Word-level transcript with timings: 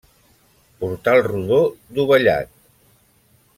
Portal 0.79 1.21
rodó 1.27 1.61
dovellat. 1.99 2.51